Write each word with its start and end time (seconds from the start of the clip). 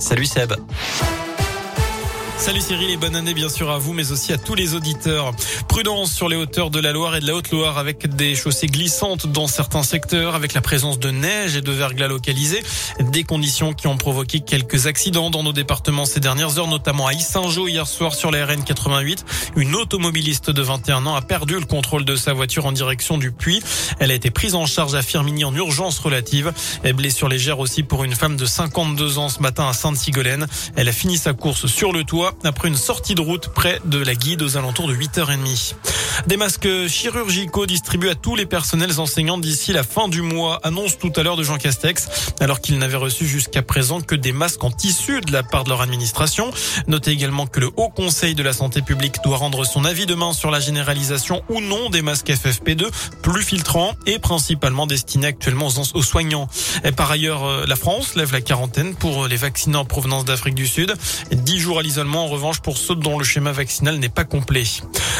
Salut 0.00 0.26
Seb. 0.26 0.50
Salut 2.40 2.62
Cyril 2.62 2.88
et 2.88 2.96
bonne 2.96 3.16
année 3.16 3.34
bien 3.34 3.50
sûr 3.50 3.70
à 3.70 3.76
vous 3.76 3.92
mais 3.92 4.12
aussi 4.12 4.32
à 4.32 4.38
tous 4.38 4.54
les 4.54 4.74
auditeurs. 4.74 5.32
Prudence 5.68 6.10
sur 6.10 6.26
les 6.26 6.36
hauteurs 6.36 6.70
de 6.70 6.80
la 6.80 6.90
Loire 6.90 7.14
et 7.14 7.20
de 7.20 7.26
la 7.26 7.34
Haute-Loire 7.34 7.76
avec 7.76 8.16
des 8.16 8.34
chaussées 8.34 8.66
glissantes 8.66 9.26
dans 9.26 9.46
certains 9.46 9.82
secteurs 9.82 10.34
avec 10.34 10.54
la 10.54 10.62
présence 10.62 10.98
de 10.98 11.10
neige 11.10 11.56
et 11.56 11.60
de 11.60 11.70
verglas 11.70 12.08
localisés. 12.08 12.62
Des 12.98 13.24
conditions 13.24 13.74
qui 13.74 13.88
ont 13.88 13.98
provoqué 13.98 14.40
quelques 14.40 14.86
accidents 14.86 15.28
dans 15.28 15.42
nos 15.42 15.52
départements 15.52 16.06
ces 16.06 16.18
dernières 16.18 16.58
heures 16.58 16.66
notamment 16.66 17.06
à 17.06 17.12
Issingeau 17.12 17.68
hier 17.68 17.86
soir 17.86 18.14
sur 18.14 18.30
la 18.30 18.46
RN 18.46 18.64
88. 18.64 19.26
Une 19.56 19.76
automobiliste 19.76 20.50
de 20.50 20.62
21 20.62 21.04
ans 21.04 21.16
a 21.16 21.22
perdu 21.22 21.60
le 21.60 21.66
contrôle 21.66 22.06
de 22.06 22.16
sa 22.16 22.32
voiture 22.32 22.64
en 22.64 22.72
direction 22.72 23.18
du 23.18 23.32
puits. 23.32 23.62
Elle 23.98 24.10
a 24.10 24.14
été 24.14 24.30
prise 24.30 24.54
en 24.54 24.64
charge 24.64 24.94
à 24.94 25.02
Firminy 25.02 25.44
en 25.44 25.54
urgence 25.54 25.98
relative. 25.98 26.54
Elle 26.84 26.94
blessure 26.94 27.28
légère 27.28 27.58
aussi 27.58 27.82
pour 27.82 28.02
une 28.02 28.14
femme 28.14 28.38
de 28.38 28.46
52 28.46 29.18
ans 29.18 29.28
ce 29.28 29.40
matin 29.40 29.68
à 29.68 29.74
Sainte-Sigolène. 29.74 30.46
Elle 30.74 30.88
a 30.88 30.92
fini 30.92 31.18
sa 31.18 31.34
course 31.34 31.66
sur 31.66 31.92
le 31.92 32.02
toit 32.02 32.29
après 32.44 32.68
une 32.68 32.76
sortie 32.76 33.14
de 33.14 33.20
route 33.20 33.48
près 33.48 33.80
de 33.84 33.98
la 33.98 34.14
guide 34.14 34.42
aux 34.42 34.56
alentours 34.56 34.88
de 34.88 34.94
8h30. 34.94 35.74
Des 36.26 36.36
masques 36.36 36.68
chirurgicaux 36.88 37.66
distribués 37.66 38.10
à 38.10 38.14
tous 38.14 38.36
les 38.36 38.46
personnels 38.46 39.00
enseignants 39.00 39.38
d'ici 39.38 39.72
la 39.72 39.82
fin 39.82 40.08
du 40.08 40.22
mois, 40.22 40.60
annonce 40.62 40.98
tout 40.98 41.12
à 41.16 41.22
l'heure 41.22 41.36
de 41.36 41.42
Jean 41.42 41.56
Castex, 41.56 42.08
alors 42.40 42.60
qu'il 42.60 42.78
n'avait 42.78 42.96
reçu 42.96 43.26
jusqu'à 43.26 43.62
présent 43.62 44.00
que 44.00 44.14
des 44.14 44.32
masques 44.32 44.62
en 44.62 44.70
tissu 44.70 45.20
de 45.20 45.32
la 45.32 45.42
part 45.42 45.64
de 45.64 45.70
leur 45.70 45.80
administration. 45.80 46.50
Notez 46.86 47.12
également 47.12 47.46
que 47.46 47.60
le 47.60 47.70
Haut 47.76 47.88
Conseil 47.88 48.34
de 48.34 48.42
la 48.42 48.52
Santé 48.52 48.82
publique 48.82 49.16
doit 49.24 49.38
rendre 49.38 49.64
son 49.64 49.84
avis 49.84 50.06
demain 50.06 50.32
sur 50.32 50.50
la 50.50 50.60
généralisation 50.60 51.42
ou 51.48 51.60
non 51.60 51.90
des 51.90 52.02
masques 52.02 52.28
FFP2 52.28 52.88
plus 53.22 53.42
filtrants 53.42 53.94
et 54.06 54.18
principalement 54.18 54.86
destinés 54.86 55.28
actuellement 55.28 55.68
aux 55.94 56.02
soignants. 56.02 56.48
Et 56.84 56.92
par 56.92 57.10
ailleurs, 57.10 57.44
euh, 57.44 57.64
la 57.66 57.76
France 57.76 58.14
lève 58.14 58.32
la 58.32 58.40
quarantaine 58.40 58.94
pour 58.94 59.26
les 59.26 59.36
vaccinés 59.36 59.76
en 59.76 59.84
provenance 59.84 60.24
d'Afrique 60.24 60.54
du 60.54 60.66
Sud. 60.66 60.94
10 61.32 61.58
jours 61.58 61.78
à 61.78 61.82
l'isolement 61.82 62.24
en 62.24 62.28
revanche 62.28 62.60
pour 62.60 62.76
ceux 62.76 62.94
dont 62.94 63.18
le 63.18 63.24
schéma 63.24 63.52
vaccinal 63.52 63.98
n'est 63.98 64.08
pas 64.08 64.24
complet. 64.24 64.64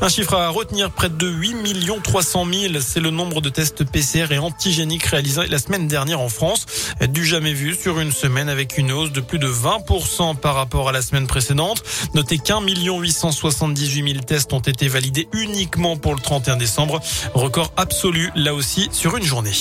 Un 0.00 0.08
chiffre 0.08 0.34
à 0.34 0.48
retenir, 0.48 0.83
près 0.90 1.08
de 1.08 1.26
8 1.26 1.54
300 2.02 2.46
000, 2.52 2.74
c'est 2.80 3.00
le 3.00 3.10
nombre 3.10 3.40
de 3.40 3.48
tests 3.48 3.84
PCR 3.84 4.26
et 4.32 4.38
antigéniques 4.38 5.04
réalisés 5.04 5.46
la 5.48 5.58
semaine 5.58 5.88
dernière 5.88 6.20
en 6.20 6.28
France, 6.28 6.66
du 7.08 7.24
jamais 7.24 7.52
vu 7.52 7.74
sur 7.74 8.00
une 8.00 8.12
semaine 8.12 8.48
avec 8.48 8.78
une 8.78 8.92
hausse 8.92 9.12
de 9.12 9.20
plus 9.20 9.38
de 9.38 9.48
20% 9.48 10.36
par 10.36 10.54
rapport 10.54 10.88
à 10.88 10.92
la 10.92 11.02
semaine 11.02 11.26
précédente. 11.26 11.82
Notez 12.14 12.38
qu'un 12.38 12.60
million 12.60 13.00
878 13.00 14.12
000 14.12 14.24
tests 14.24 14.52
ont 14.52 14.60
été 14.60 14.88
validés 14.88 15.28
uniquement 15.32 15.96
pour 15.96 16.14
le 16.14 16.20
31 16.20 16.56
décembre, 16.56 17.00
record 17.34 17.72
absolu 17.76 18.30
là 18.34 18.54
aussi 18.54 18.88
sur 18.92 19.16
une 19.16 19.24
journée. 19.24 19.52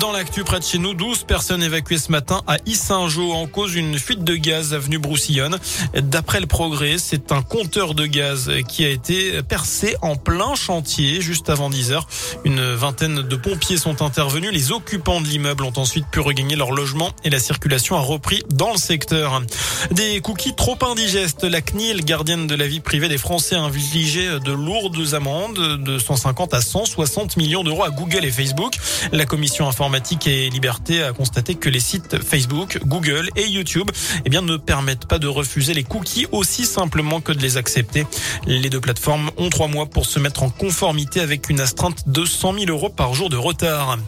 Dans 0.00 0.12
l'actu 0.12 0.42
près 0.44 0.58
de 0.58 0.64
chez 0.64 0.78
nous, 0.78 0.94
12 0.94 1.24
personnes 1.24 1.62
évacuées 1.62 1.98
ce 1.98 2.10
matin 2.10 2.42
à 2.46 2.56
Issingeau 2.66 3.32
en 3.32 3.46
cause 3.46 3.74
une 3.74 3.98
fuite 3.98 4.24
de 4.24 4.34
gaz 4.34 4.72
avenue 4.72 4.98
Broussillonne. 4.98 5.58
D'après 5.94 6.40
le 6.40 6.46
progrès, 6.46 6.96
c'est 6.98 7.30
un 7.32 7.42
compteur 7.42 7.94
de 7.94 8.06
gaz 8.06 8.50
qui 8.66 8.84
a 8.84 8.88
été 8.88 9.42
percé 9.42 9.94
en 10.00 10.16
plein 10.16 10.54
chantier 10.54 11.20
juste 11.20 11.48
avant 11.50 11.70
10 11.70 11.92
heures. 11.92 12.08
Une 12.44 12.74
vingtaine 12.74 13.22
de 13.22 13.36
pompiers 13.36 13.76
sont 13.76 14.02
intervenus. 14.02 14.50
Les 14.52 14.72
occupants 14.72 15.20
de 15.20 15.26
l'immeuble 15.26 15.64
ont 15.64 15.72
ensuite 15.76 16.06
pu 16.10 16.18
regagner 16.18 16.56
leur 16.56 16.72
logement 16.72 17.10
et 17.22 17.30
la 17.30 17.38
circulation 17.38 17.96
a 17.96 18.00
repris 18.00 18.42
dans 18.48 18.72
le 18.72 18.78
secteur. 18.78 19.42
Des 19.90 20.20
cookies 20.22 20.56
trop 20.56 20.78
indigestes. 20.90 21.44
La 21.44 21.60
CNIL, 21.60 22.04
gardienne 22.04 22.46
de 22.46 22.54
la 22.54 22.66
vie 22.66 22.80
privée 22.80 23.08
des 23.08 23.18
Français, 23.18 23.54
a 23.54 23.60
infligé 23.60 24.40
de 24.40 24.52
lourdes 24.52 25.14
amendes 25.14 25.82
de 25.84 25.98
150 25.98 26.54
à 26.54 26.62
160 26.62 27.36
millions 27.36 27.62
d'euros 27.62 27.84
à 27.84 27.90
Google 27.90 28.24
et 28.24 28.30
Facebook. 28.30 28.74
La 29.12 29.26
commission 29.26 29.68
informatique 29.74 30.28
et 30.28 30.48
liberté 30.50 31.02
a 31.02 31.12
constaté 31.12 31.56
que 31.56 31.68
les 31.68 31.80
sites 31.80 32.22
Facebook, 32.22 32.78
Google 32.86 33.28
et 33.34 33.48
YouTube 33.48 33.90
eh 34.24 34.30
bien, 34.30 34.40
ne 34.40 34.56
permettent 34.56 35.06
pas 35.06 35.18
de 35.18 35.26
refuser 35.26 35.74
les 35.74 35.82
cookies 35.82 36.28
aussi 36.30 36.64
simplement 36.64 37.20
que 37.20 37.32
de 37.32 37.40
les 37.40 37.56
accepter. 37.56 38.06
Les 38.46 38.70
deux 38.70 38.80
plateformes 38.80 39.32
ont 39.36 39.50
trois 39.50 39.66
mois 39.66 39.86
pour 39.86 40.06
se 40.06 40.20
mettre 40.20 40.44
en 40.44 40.48
conformité 40.48 41.18
avec 41.18 41.50
une 41.50 41.58
astreinte 41.58 42.08
de 42.08 42.24
100 42.24 42.54
000 42.54 42.66
euros 42.68 42.88
par 42.88 43.14
jour 43.14 43.30
de 43.30 43.36
retard. 43.36 43.98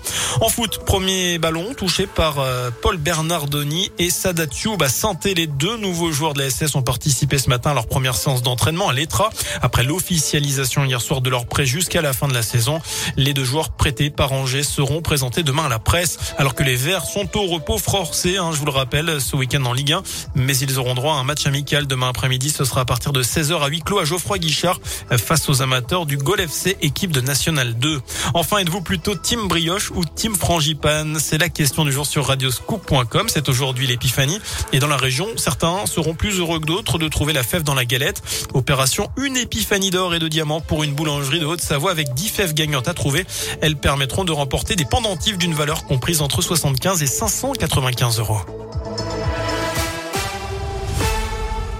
En 0.40 0.48
foot, 0.48 0.84
premier 0.86 1.38
ballon 1.38 1.74
touché 1.74 2.06
par 2.06 2.38
euh, 2.38 2.70
Paul 2.80 2.96
Bernardoni 2.96 3.90
et 3.98 4.10
Sadat 4.10 4.46
Youb 4.64 4.80
à 4.84 4.88
saint 4.88 5.18
Les 5.24 5.48
deux 5.48 5.76
nouveaux 5.78 6.12
joueurs 6.12 6.34
de 6.34 6.42
la 6.42 6.48
SS 6.48 6.76
ont 6.76 6.82
participé 6.82 7.38
ce 7.38 7.48
matin 7.48 7.72
à 7.72 7.74
leur 7.74 7.88
première 7.88 8.14
séance 8.14 8.42
d'entraînement 8.42 8.88
à 8.88 8.92
l'ETRA 8.92 9.30
après 9.62 9.82
l'officialisation 9.82 10.84
hier 10.84 11.00
soir 11.00 11.22
de 11.22 11.30
leur 11.30 11.46
prêt 11.46 11.66
jusqu'à 11.66 12.02
la 12.02 12.12
fin 12.12 12.28
de 12.28 12.34
la 12.34 12.42
saison. 12.42 12.80
Les 13.16 13.34
deux 13.34 13.44
joueurs 13.44 13.70
prêtés 13.70 14.10
par 14.10 14.32
Angers 14.32 14.62
seront 14.62 15.02
présentés 15.02 15.42
demain 15.42 15.55
à 15.64 15.68
la 15.68 15.78
presse, 15.78 16.18
alors 16.38 16.54
que 16.54 16.62
les 16.62 16.76
Verts 16.76 17.04
sont 17.04 17.36
au 17.36 17.46
repos 17.46 17.78
forcé, 17.78 18.36
hein, 18.36 18.50
je 18.52 18.58
vous 18.58 18.66
le 18.66 18.72
rappelle, 18.72 19.20
ce 19.20 19.36
week-end 19.36 19.64
en 19.64 19.72
Ligue 19.72 19.92
1. 19.92 20.02
Mais 20.34 20.56
ils 20.56 20.78
auront 20.78 20.94
droit 20.94 21.14
à 21.14 21.16
un 21.16 21.24
match 21.24 21.46
amical 21.46 21.86
demain 21.86 22.08
après-midi. 22.08 22.50
Ce 22.50 22.64
sera 22.64 22.82
à 22.82 22.84
partir 22.84 23.12
de 23.12 23.22
16h 23.22 23.60
à 23.60 23.68
huis 23.68 23.80
clos 23.80 23.98
à 23.98 24.04
Geoffroy 24.04 24.38
Guichard 24.38 24.80
face 25.18 25.48
aux 25.48 25.62
amateurs 25.62 26.06
du 26.06 26.16
Gol 26.16 26.40
FC, 26.40 26.76
équipe 26.80 27.12
de 27.12 27.20
National 27.20 27.74
2. 27.74 28.00
Enfin, 28.34 28.58
êtes-vous 28.58 28.82
plutôt 28.82 29.14
Team 29.14 29.48
Brioche 29.48 29.90
ou 29.92 30.04
Team 30.04 30.34
Frangipane? 30.34 31.18
C'est 31.20 31.38
la 31.38 31.48
question 31.48 31.84
du 31.84 31.92
jour 31.92 32.06
sur 32.06 32.26
radioscoop.com. 32.26 33.28
C'est 33.28 33.48
aujourd'hui 33.48 33.86
l'épiphanie. 33.86 34.38
Et 34.72 34.78
dans 34.78 34.88
la 34.88 34.96
région, 34.96 35.28
certains 35.36 35.86
seront 35.86 36.14
plus 36.14 36.38
heureux 36.38 36.60
que 36.60 36.66
d'autres 36.66 36.98
de 36.98 37.08
trouver 37.08 37.32
la 37.32 37.42
fève 37.42 37.62
dans 37.62 37.74
la 37.74 37.84
galette. 37.84 38.22
Opération 38.54 39.10
une 39.16 39.36
épiphanie 39.36 39.90
d'or 39.90 40.14
et 40.14 40.18
de 40.18 40.28
diamants 40.28 40.60
pour 40.60 40.84
une 40.84 40.94
boulangerie 40.94 41.40
de 41.40 41.46
Haute-Savoie 41.46 41.90
avec 41.90 42.14
10 42.14 42.28
fèves 42.28 42.54
gagnantes 42.54 42.88
à 42.88 42.94
trouver. 42.94 43.24
Elles 43.60 43.76
permettront 43.76 44.24
de 44.24 44.32
remporter 44.32 44.76
des 44.76 44.84
pendentifs 44.84 45.38
valeur 45.54 45.84
comprise 45.84 46.20
entre 46.22 46.42
75 46.42 47.02
et 47.02 47.06
595 47.06 48.18
euros. 48.18 48.40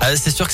Ah, 0.01 0.15
c'est 0.15 0.31
sûr 0.31 0.47
que 0.47 0.53